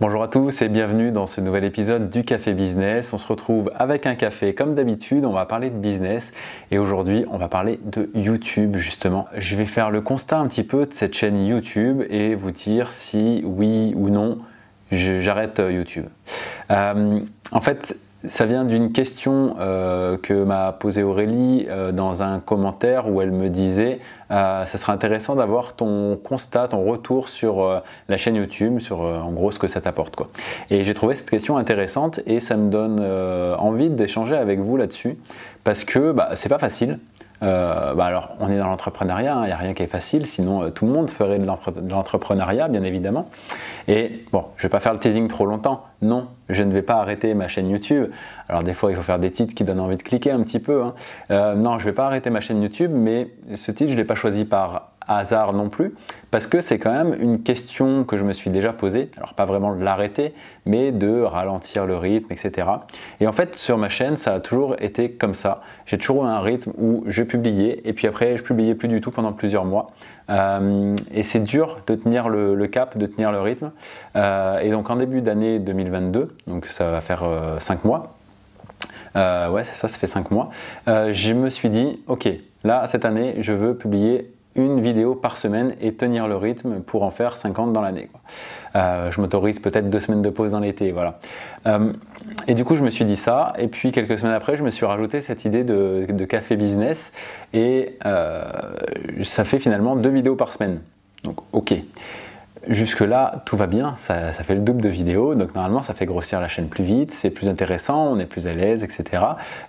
[0.00, 3.12] Bonjour à tous et bienvenue dans ce nouvel épisode du Café Business.
[3.12, 6.32] On se retrouve avec un café comme d'habitude, on va parler de business
[6.70, 9.26] et aujourd'hui on va parler de YouTube justement.
[9.36, 12.92] Je vais faire le constat un petit peu de cette chaîne YouTube et vous dire
[12.92, 14.38] si oui ou non
[14.92, 16.06] j'arrête YouTube.
[16.70, 17.18] Euh,
[17.50, 17.96] en fait,
[18.26, 23.30] ça vient d'une question euh, que m'a posée Aurélie euh, dans un commentaire où elle
[23.30, 24.00] me disait
[24.32, 29.30] euh, ça serait intéressant d'avoir ton constat, ton retour sur la chaîne YouTube, sur en
[29.30, 30.16] gros ce que ça t'apporte.
[30.70, 33.00] Et j'ai trouvé cette question intéressante et ça me donne
[33.58, 35.16] envie d'échanger avec vous là-dessus
[35.64, 36.98] parce que bah, c'est pas facile.
[37.42, 40.26] Euh, bah alors, on est dans l'entrepreneuriat, il hein, n'y a rien qui est facile,
[40.26, 41.46] sinon euh, tout le monde ferait de
[41.90, 43.30] l'entrepreneuriat, bien évidemment.
[43.86, 45.84] Et bon, je ne vais pas faire le teasing trop longtemps.
[46.02, 48.10] Non, je ne vais pas arrêter ma chaîne YouTube.
[48.48, 50.60] Alors, des fois, il faut faire des titres qui donnent envie de cliquer un petit
[50.60, 50.82] peu.
[50.82, 50.94] Hein.
[51.30, 53.98] Euh, non, je ne vais pas arrêter ma chaîne YouTube, mais ce titre, je ne
[53.98, 55.94] l'ai pas choisi par hasard non plus,
[56.30, 59.46] parce que c'est quand même une question que je me suis déjà posée, alors pas
[59.46, 60.34] vraiment de l'arrêter,
[60.66, 62.68] mais de ralentir le rythme, etc.
[63.20, 65.62] Et en fait, sur ma chaîne, ça a toujours été comme ça.
[65.86, 69.00] J'ai toujours eu un rythme où je publiais, et puis après, je publiais plus du
[69.00, 69.90] tout pendant plusieurs mois.
[70.30, 73.70] Euh, et c'est dur de tenir le, cap, de tenir le rythme.
[74.16, 77.24] Euh, et donc en début d'année 2022, donc ça va faire
[77.58, 78.14] 5 euh, mois,
[79.50, 80.50] ouais, ça, ça fait 5 mois,
[80.86, 82.28] je me suis dit, ok,
[82.64, 87.04] là, cette année, je veux publier une vidéo par semaine et tenir le rythme pour
[87.04, 88.08] en faire 50 dans l'année.
[88.76, 91.20] Euh, je m'autorise peut-être deux semaines de pause dans l'été, voilà.
[91.66, 91.92] Euh,
[92.48, 94.70] et du coup, je me suis dit ça, et puis quelques semaines après, je me
[94.70, 97.12] suis rajouté cette idée de, café business,
[97.54, 98.44] et euh,
[99.22, 100.80] ça fait finalement deux vidéos par semaine.
[101.24, 101.74] Donc, ok.
[102.68, 106.38] Jusque-là, tout va bien, ça, fait le double de vidéos, donc normalement ça fait grossir
[106.38, 109.22] la chaîne plus vite, c'est plus intéressant, on est plus à l'aise, etc.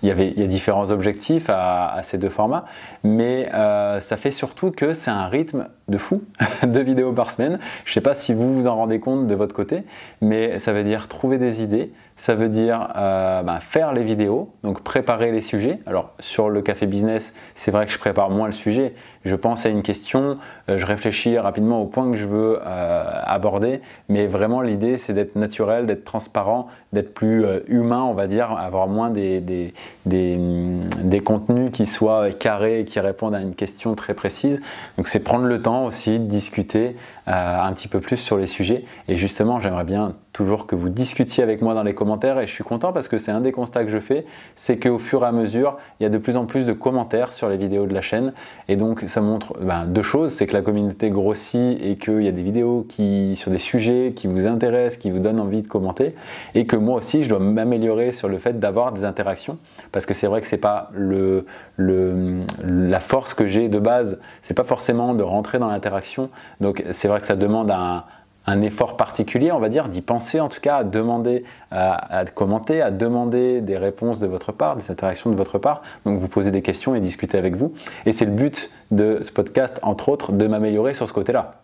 [0.03, 2.65] Il y, avait, a différents objectifs à, ces deux formats,
[3.05, 6.23] mais euh, ça fait surtout que c'est un rythme de fou,
[6.63, 7.59] de vidéos par semaine.
[7.85, 9.83] Je ne sais pas si vous vous en rendez compte de votre côté,
[10.21, 14.49] mais ça veut dire trouver des idées, ça veut dire euh, bah, faire les vidéos,
[14.63, 15.79] donc préparer les sujets.
[15.85, 18.93] Alors sur le café business, c'est vrai que je prépare moins le sujet.
[19.23, 20.37] Je pense à une question,
[20.67, 25.13] euh, je réfléchis rapidement au point que je veux euh, aborder, mais vraiment l'idée c'est
[25.13, 29.73] d'être naturel, d'être transparent, d'être plus humain, on va dire, avoir moins des, des,
[30.05, 34.61] des, contenus qui soient carrés qui répondent à une question très précise.
[34.97, 36.95] Donc c'est prendre le temps aussi de discuter
[37.33, 38.85] un petit peu plus sur les sujets.
[39.07, 42.51] Et justement, j'aimerais bien toujours que vous discutiez avec moi dans les commentaires et je
[42.53, 44.25] suis content parce que c'est un des constats que je fais,
[44.55, 47.33] c'est qu'au fur et à mesure, il y a de plus en plus de commentaires
[47.33, 48.33] sur les vidéos de la chaîne.
[48.67, 52.27] Et donc ça montre ben, deux choses, c'est que la communauté grossit et qu'il y
[52.27, 55.67] a des vidéos qui, sur des sujets qui vous intéressent, qui vous donnent envie de
[55.67, 56.15] commenter.
[56.55, 59.57] Et que moi aussi je dois m'améliorer sur le fait d'avoir des interactions.
[59.91, 61.45] Parce que c'est vrai que c'est pas le,
[61.75, 66.29] le, la force que j'ai de base, c'est pas forcément de rentrer dans l'interaction.
[66.61, 70.49] Donc c'est vrai que ça demande un effort particulier, on va dire, d'y penser en
[70.49, 75.29] tout cas, à demander, à, commenter, à demander des réponses de votre part, des interactions
[75.29, 75.81] de votre part.
[76.05, 77.73] Donc vous posez des questions et discuter avec vous.
[78.05, 81.55] Et c'est le but de ce podcast, entre autres, de m'améliorer sur ce côté-là.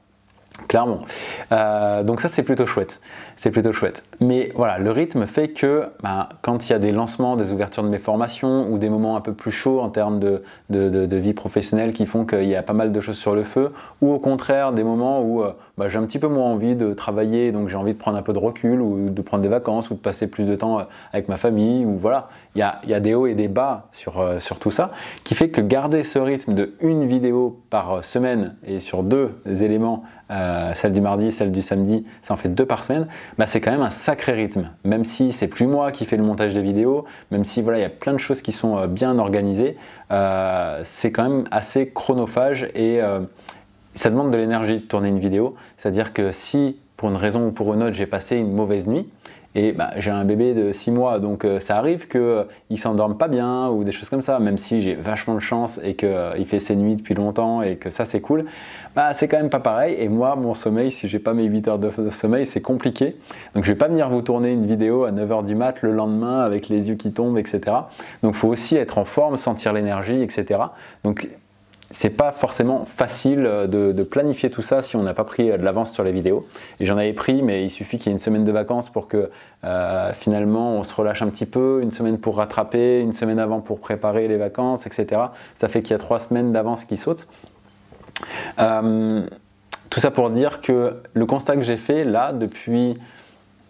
[0.67, 0.99] Clairement.
[1.51, 3.01] Euh, donc ça c'est plutôt chouette.
[3.37, 4.03] C'est plutôt chouette.
[4.21, 7.83] Mais voilà, le rythme fait que ben, quand il y a des lancements, des ouvertures
[7.83, 11.93] de mes formations ou des moments un peu plus chauds en termes de, vie professionnelle
[11.93, 14.71] qui font qu'il y a pas mal de choses sur le feu, ou au contraire
[14.71, 17.75] des moments où euh, ben, j'ai un petit peu moins envie de travailler, donc j'ai
[17.75, 20.27] envie de prendre un peu de recul ou de prendre des vacances ou de passer
[20.27, 23.27] plus de temps euh, avec ma famille, ou voilà, il y a, y des hauts
[23.27, 24.91] et des bas sur, sur tout ça,
[25.25, 30.03] qui fait que garder ce rythme de une vidéo par semaine et sur deux éléments
[30.31, 33.61] euh, celle du mardi, celle du samedi, ça en fait deux par semaine, bah c'est
[33.61, 34.69] quand même un sacré rythme.
[34.83, 37.81] Même si c'est plus moi qui fais le montage des vidéos, même si voilà, il
[37.81, 39.77] y a plein de choses qui sont euh, bien organisées,
[40.11, 42.99] euh, c'est quand même assez chronophage et
[43.93, 45.55] ça demande de l'énergie de tourner une vidéo.
[45.77, 49.07] C'est-à-dire que si pour une raison ou pour une autre j'ai passé une mauvaise nuit,
[49.55, 52.43] et bah, j'ai un bébé de 6 mois, donc euh, ça arrive qu'il euh,
[52.75, 55.95] s'endorme pas bien ou des choses comme ça, même si j'ai vachement de chance et
[55.95, 58.45] qu'il euh, fait ses nuits depuis longtemps et que ça c'est cool,
[58.97, 59.95] bah, c'est quand même pas pareil.
[59.97, 63.15] Et moi, mon sommeil, si j'ai pas mes 8 heures de, sommeil, c'est compliqué.
[63.55, 66.41] Donc je vais pas venir vous tourner une vidéo à 9h du mat le lendemain
[66.41, 67.61] avec les yeux qui tombent, etc.
[68.23, 70.59] Donc il faut aussi être en forme, sentir l'énergie, etc.
[71.05, 71.29] Donc
[71.97, 75.57] c'est pas forcément facile euh, de, planifier tout ça si on n'a pas pris euh,
[75.57, 76.45] de l'avance sur les vidéos.
[76.81, 79.07] Et j'en avais pris, mais il suffit qu'il y ait une semaine de vacances pour
[79.07, 79.31] que
[79.63, 83.61] euh, finalement on se relâche un petit peu, une semaine pour rattraper, une semaine avant
[83.61, 85.21] pour préparer les vacances, etc.
[85.55, 87.27] Ça fait qu'il y a trois semaines d'avance qui sautent.
[88.57, 92.97] tout ça pour dire que le constat que j'ai fait là depuis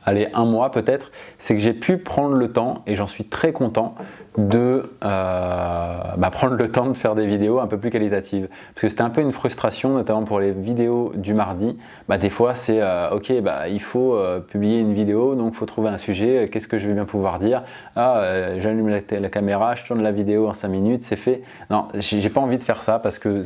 [0.06, 3.52] allez, un mois peut-être, c'est que j'ai pu prendre le temps, et j'en suis très
[3.52, 3.96] content,
[4.38, 8.48] de euh, bah, prendre le temps de faire des vidéos un peu plus qualitatives.
[8.74, 11.78] Parce que c'était un peu une frustration, notamment pour les vidéos du mardi.
[12.10, 15.58] Bah, des fois, c'est euh, ok, bah, il faut euh, publier une vidéo, donc il
[15.58, 16.50] faut trouver un sujet.
[16.52, 17.64] Qu'est-ce que je vais bien pouvoir dire?
[17.96, 18.24] Ah,
[18.58, 21.42] j'allume la, caméra, je tourne la vidéo en 5 minutes, c'est fait.
[21.70, 23.44] Non, j'ai pas envie de faire ça parce que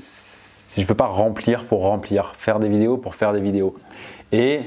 [0.78, 3.76] je veux pas remplir pour remplir, faire des vidéos pour faire des vidéos.
[4.32, 4.62] Et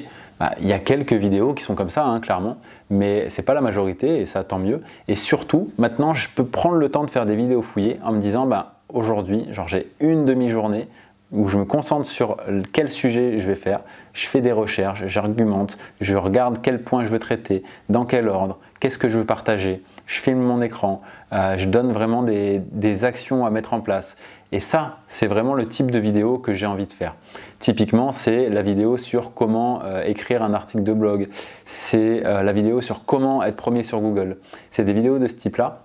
[0.60, 2.56] il y a quelques vidéos qui sont comme ça, hein, clairement,
[2.90, 4.82] mais c'est pas la majorité et ça tant mieux.
[5.08, 8.20] Et surtout, maintenant, je peux prendre le temps de faire des vidéos fouillées en me
[8.20, 10.88] disant, bah, aujourd'hui, genre j'ai une demi-journée
[11.30, 12.36] où je me concentre sur
[12.72, 13.80] quel sujet je vais faire,
[14.12, 18.58] je fais des recherches, j'argumente, je regarde quel point je veux traiter, dans quel ordre,
[18.80, 21.00] qu'est-ce que je veux partager, je filme mon écran,
[21.32, 24.18] euh, je donne vraiment des actions à mettre en place.
[24.52, 27.16] Et ça, c'est vraiment le type de vidéo que j'ai envie de faire.
[27.58, 31.28] Typiquement, c'est la vidéo sur comment euh, écrire un article de blog.
[31.64, 34.36] C'est euh, la vidéo sur comment être premier sur Google.
[34.70, 35.84] C'est des vidéos de ce type-là.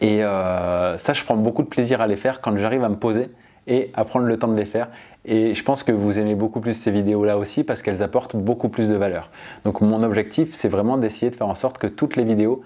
[0.00, 2.96] Et euh, ça, je prends beaucoup de plaisir à les faire quand j'arrive à me
[2.96, 3.28] poser
[3.66, 4.88] et à prendre le temps de les faire.
[5.26, 8.70] Et je pense que vous aimez beaucoup plus ces vidéos-là aussi parce qu'elles apportent beaucoup
[8.70, 9.30] plus de valeur.
[9.66, 12.62] Donc mon objectif, c'est vraiment d'essayer de faire en sorte que toutes les vidéos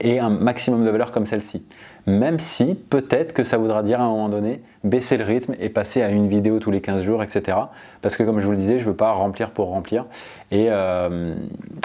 [0.00, 1.66] aient un maximum de valeur comme celle-ci
[2.10, 5.68] même si peut-être que ça voudra dire à un moment donné baisser le rythme et
[5.68, 7.56] passer à une vidéo tous les 15 jours, etc.
[8.02, 10.06] Parce que comme je vous le disais, je ne veux pas remplir pour remplir.
[10.50, 11.34] Et euh,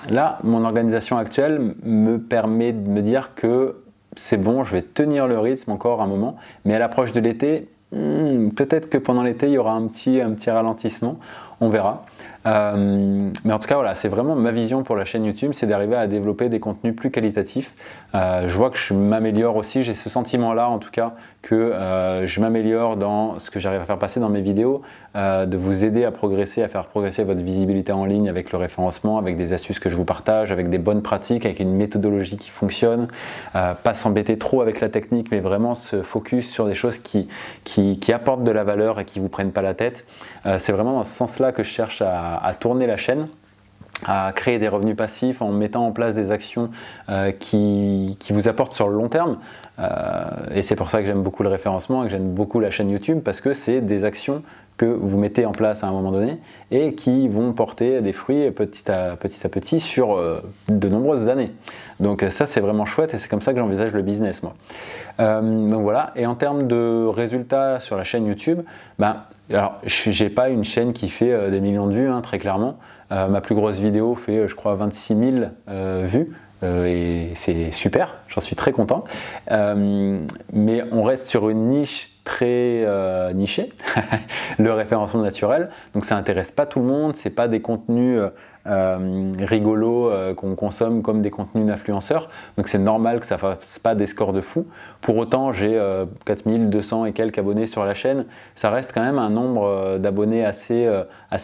[0.10, 3.82] là, mon organisation actuelle me permet de me dire que
[4.16, 7.68] c'est bon, je vais tenir le rythme encore un moment, mais à l'approche de l'été,
[7.92, 11.20] hmm, peut-être que pendant l'été, il y aura un petit, un petit ralentissement,
[11.60, 12.06] on verra.
[12.46, 15.68] Euh, mais en tout cas, voilà, c'est vraiment ma vision pour la chaîne YouTube, c'est
[15.68, 17.74] d'arriver à développer des contenus plus qualitatifs.
[18.14, 22.28] Euh, je vois que je m'améliore aussi, j'ai ce sentiment-là en tout cas que euh,
[22.28, 24.82] je m'améliore dans ce que j'arrive à faire passer dans mes vidéos,
[25.16, 29.18] de vous aider à progresser, à faire progresser votre visibilité en ligne avec le référencement,
[29.18, 32.50] avec des astuces que je vous partage, avec des bonnes pratiques, avec une méthodologie qui
[32.50, 33.08] fonctionne,
[33.54, 37.30] pas s'embêter trop avec la technique, mais vraiment se focus sur des choses qui,
[38.12, 40.06] apportent de la valeur et qui vous prennent pas la tête.
[40.58, 43.28] c'est vraiment dans ce sens-là que je cherche à à, tourner la chaîne
[44.06, 46.70] à créer des revenus passifs en mettant en place des actions
[47.10, 49.38] euh, qui, vous apportent sur le long terme.
[49.80, 52.72] Euh, et c'est pour ça que j'aime beaucoup le référencement et que j'aime beaucoup la
[52.72, 54.44] chaîne YouTube parce que c'est des actions
[54.78, 56.38] que vous mettez en place à un moment donné
[56.72, 61.30] et qui vont porter des fruits petit à petit, à petit sur euh, de nombreuses
[61.30, 61.52] années.
[62.00, 64.56] Donc ça c'est vraiment chouette et c'est comme ça que j'envisage le business moi.
[65.22, 68.62] Euh, donc voilà, et en termes de résultats sur la chaîne YouTube,
[69.00, 72.40] ben, alors j'ai pas une chaîne qui fait euh, des millions de vues hein, très
[72.40, 72.78] clairement.
[73.12, 75.36] ma plus grosse vidéo fait je crois 26 000
[76.06, 76.36] vues.
[76.64, 79.04] Et c'est super, j'en suis très content.
[79.50, 83.72] mais on reste sur une niche très euh, niché,
[84.60, 85.70] le référencement naturel.
[85.94, 88.30] Donc ça intéresse pas tout le monde, c'est pas des contenus euh,
[88.68, 92.30] euh, rigolos qu'on consomme comme des contenus d'influenceurs.
[92.58, 94.68] Donc c'est normal que ça fasse pas des scores de fou.
[95.02, 95.80] Pour autant, j'ai
[96.26, 98.26] 4200 et quelques abonnés sur la chaîne.
[98.56, 100.90] Ça reste quand même un nombre d'abonnés assez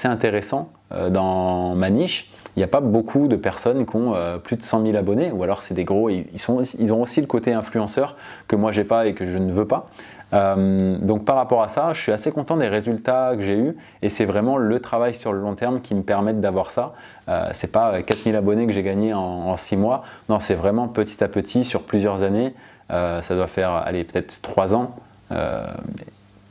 [0.03, 0.73] intéressant
[1.11, 2.33] dans ma niche.
[2.55, 4.13] Il n'y a pas beaucoup de personnes qui ont
[4.43, 7.53] plus de 100 000 abonnés, ou alors c'est des gros, ils, ont aussi le côté
[7.53, 8.17] influenceur
[8.47, 9.89] que moi j'ai pas et que je ne veux pas.
[10.33, 13.75] Euh, donc par rapport à ça, je suis assez content des résultats que j'ai eus
[14.01, 16.93] et c'est vraiment le travail sur le long terme qui me permet d'avoir ça.
[17.27, 21.23] Euh, c'est pas 4000 abonnés que j'ai gagné en, 6 mois, non c'est vraiment petit
[21.23, 22.53] à petit sur plusieurs années.
[22.91, 24.95] Euh, ça doit faire allez peut-être 3 ans.
[25.31, 25.65] Euh,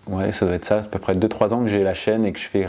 [0.09, 2.25] ouais, ça doit être ça, c'est à peu près 2-3 ans que j'ai la chaîne
[2.27, 2.69] et que je fais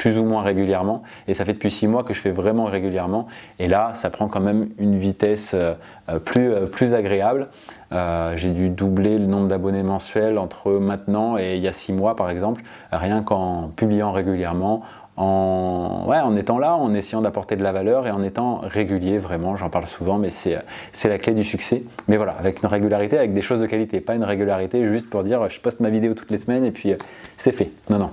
[0.00, 1.02] plus ou moins régulièrement.
[1.28, 3.26] Et ça fait depuis 6 mois que je fais vraiment régulièrement.
[3.58, 5.54] Et là, ça prend quand même une vitesse
[6.24, 7.48] plus, plus agréable.
[7.92, 11.92] Euh, j'ai dû doubler le nombre d'abonnés mensuels entre maintenant et il y a six
[11.92, 14.82] mois par exemple, rien qu'en publiant régulièrement,
[15.16, 19.56] en, en étant là, en essayant d'apporter de la valeur et en étant régulier, vraiment,
[19.56, 20.62] j'en parle souvent, mais c'est
[21.04, 21.82] la clé du succès.
[22.08, 25.24] Mais voilà, avec une régularité, avec des choses de qualité, pas une régularité juste pour
[25.24, 26.96] dire je poste ma vidéo toutes les semaines et puis euh,
[27.36, 27.70] c'est fait.
[27.90, 28.10] Non, non,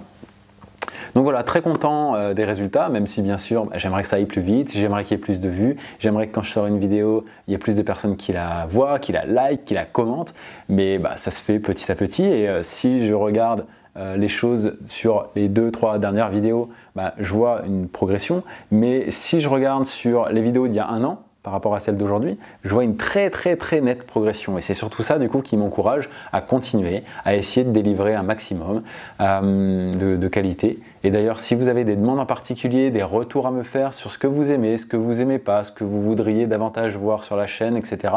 [1.18, 4.18] donc voilà, très content euh, des résultats, même si bien sûr bah, j'aimerais que ça
[4.18, 6.68] aille plus vite, j'aimerais qu'il y ait plus de vues, j'aimerais que quand je sors
[6.68, 9.74] une vidéo, il y ait plus de personnes qui la voient, qui la like, qui
[9.74, 10.36] la commentent,
[10.70, 13.66] mais bah, ça se fait petit à petit et euh, si je regarde
[13.98, 19.10] euh, les choses sur les deux, trois dernières vidéos, bah, je vois une progression, mais
[19.10, 21.96] si je regarde sur les vidéos d'il y a un an, par rapport à celle
[21.96, 24.58] d'aujourd'hui, je vois une très très très nette progression.
[24.58, 28.24] Et c'est surtout ça du coup qui m'encourage à continuer, à essayer de délivrer un
[28.24, 28.82] maximum
[29.18, 30.78] de, qualité.
[31.04, 34.12] Et d'ailleurs, si vous avez des demandes en particulier, des retours à me faire sur
[34.12, 37.24] ce que vous aimez, ce que vous aimez pas, ce que vous voudriez davantage voir
[37.24, 38.14] sur la chaîne, etc.,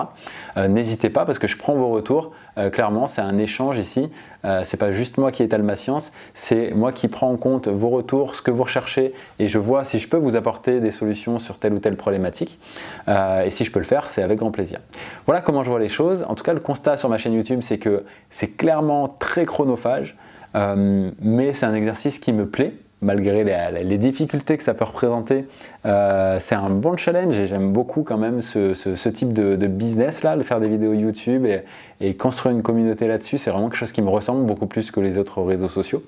[0.57, 2.33] euh, n'hésitez pas parce que je prends vos retours.
[2.59, 4.11] Euh, clairement, c'est un échange ici.
[4.45, 7.69] Euh, c'est pas juste moi qui étale ma science, c'est moi qui prends en compte
[7.69, 10.91] vos retours, ce que vous recherchez, et je vois si je peux vous apporter des
[10.91, 12.59] solutions sur telle ou telle problématique.
[13.09, 14.81] Euh, et si je peux le faire, c'est avec grand plaisir.
[15.27, 16.25] Voilà comment je vois les choses.
[16.29, 20.17] En tout cas, le constat sur ma chaîne YouTube, c'est que c'est clairement très chronophage,
[20.55, 23.45] mais c'est un exercice qui me plaît malgré
[23.83, 25.47] les, difficultés que ça peut représenter,
[25.87, 30.37] euh, c'est un bon challenge et j'aime beaucoup quand même ce, type de, business là,
[30.37, 34.03] de faire des vidéos YouTube et, construire une communauté là-dessus, c'est vraiment quelque chose qui
[34.03, 36.03] me ressemble beaucoup plus que les autres réseaux sociaux.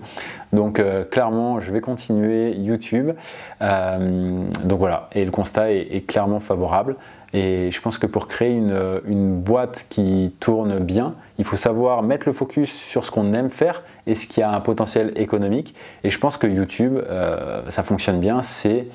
[0.53, 3.11] Donc euh, clairement, je vais continuer YouTube.
[3.61, 6.97] Euh, donc voilà, et le constat est clairement favorable.
[7.35, 12.27] Et je pense que pour créer une, boîte qui tourne bien, il faut savoir mettre
[12.27, 15.75] le focus sur ce qu'on aime faire et ce qui a un potentiel économique.
[16.05, 18.43] Et je pense que YouTube, euh, ça fonctionne bien.
[18.43, 18.87] C'est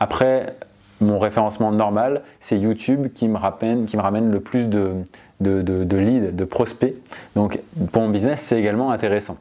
[0.00, 0.54] après
[1.00, 4.92] mon référencement normal, c'est YouTube qui me, ramène, le plus de,
[5.40, 6.94] de, leads, de prospects.
[7.36, 7.60] Donc
[7.92, 9.38] pour mon business, c'est également intéressant.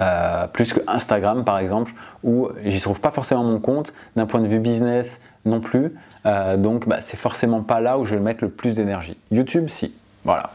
[0.00, 4.40] Euh, plus que Instagram par exemple, où j'y trouve pas forcément mon compte d'un point
[4.40, 5.92] de vue business non plus.
[6.24, 9.16] Euh, donc bah, c'est forcément pas là où je vais mettre le plus d'énergie.
[9.30, 9.94] YouTube, si.
[10.24, 10.50] Voilà.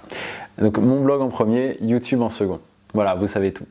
[0.60, 2.60] Donc mon blog en premier, YouTube en second.
[2.94, 3.66] Voilà, vous savez tout.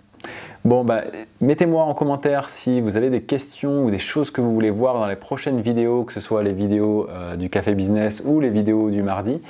[0.65, 1.03] Bon, bah,
[1.41, 4.95] mettez-moi en commentaire si vous avez des questions ou des choses que vous voulez voir
[4.95, 8.51] dans les prochaines vidéos, que ce soit les vidéos euh, du Café Business ou les
[8.51, 9.41] vidéos du mardi.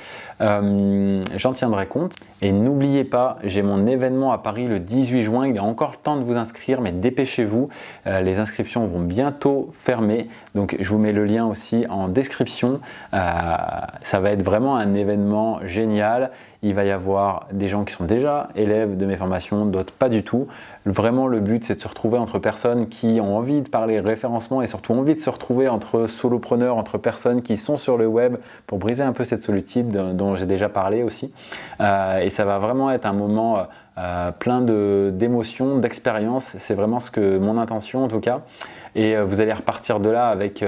[0.41, 2.13] Euh, j'en tiendrai compte.
[2.43, 5.47] Et n'oubliez pas, j'ai mon événement à Paris le 18 juin.
[5.47, 7.67] Il y a encore le temps de vous inscrire, mais dépêchez-vous.
[8.05, 10.27] Euh, les inscriptions vont bientôt fermer.
[10.53, 12.79] Donc, je vous mets le lien aussi en description.
[13.11, 16.31] ça va être vraiment un événement génial.
[16.63, 20.09] Il va y avoir des gens qui sont déjà élèves de mes formations, d'autres pas
[20.09, 20.47] du tout.
[20.87, 24.61] Vraiment, le but, c'est de se retrouver entre personnes qui ont envie de parler référencement
[24.61, 28.37] et surtout envie de se retrouver entre solopreneurs, entre personnes qui sont sur le web
[28.67, 31.33] pour briser un peu cette solitude dont j'ai déjà parlé aussi.
[31.81, 33.67] Euh, et ça va vraiment être un moment
[33.97, 36.55] euh, plein d'émotions, d'expériences.
[36.57, 38.41] C'est vraiment ce que mon intention en tout cas.
[38.95, 40.63] Et euh, vous allez repartir de là avec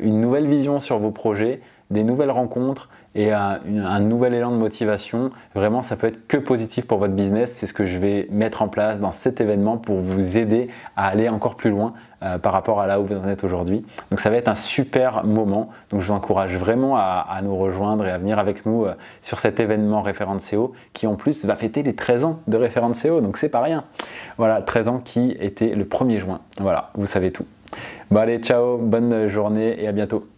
[0.00, 1.60] une nouvelle vision sur vos projets,
[1.90, 5.30] des nouvelles rencontres et un, nouvel élan de motivation.
[5.54, 7.52] Vraiment, ça peut être que positif pour votre business.
[7.56, 11.08] C'est ce que je vais mettre en place dans cet événement pour vous aider à
[11.08, 13.84] aller encore plus loin euh, par rapport à là où vous en êtes aujourd'hui.
[14.10, 15.70] Donc ça va être un super moment.
[15.90, 19.40] Donc je vous encourage vraiment à, nous rejoindre et à venir avec nous euh, sur
[19.40, 22.90] cet événement référent de CO qui en plus va fêter les 13 ans de référent
[22.90, 23.20] de CO.
[23.20, 23.84] Donc c'est pas rien.
[24.38, 26.40] Voilà, 13 ans qui était le 1er juin.
[26.60, 27.46] Voilà, vous savez tout.
[28.10, 30.26] Bon allez, ciao, bonne journée et à bientôt.